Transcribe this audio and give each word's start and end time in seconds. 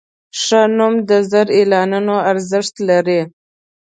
ښه 0.41 0.61
نوم 0.77 0.93
د 1.09 1.11
زر 1.31 1.47
اعلانونو 1.57 2.15
ارزښت 2.31 2.75
لري. 2.89 3.21